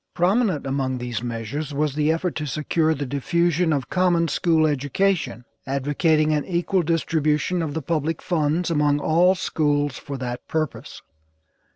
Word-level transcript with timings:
Prominent 0.15 0.65
among 0.65 0.97
these 0.97 1.21
measures 1.21 1.75
was 1.75 1.93
the 1.93 2.11
effort 2.11 2.33
to 2.37 2.47
secure 2.47 2.95
the 2.95 3.05
diffusion 3.05 3.71
of 3.71 3.87
common 3.91 4.27
school 4.27 4.65
education, 4.65 5.45
advocating 5.67 6.33
an 6.33 6.43
equal 6.43 6.81
distribution 6.81 7.61
of 7.61 7.75
the 7.75 7.83
public 7.83 8.19
funds 8.19 8.71
among 8.71 8.99
all 8.99 9.35
schools 9.35 9.99
for 9.99 10.17
that 10.17 10.47
purpose. 10.47 11.03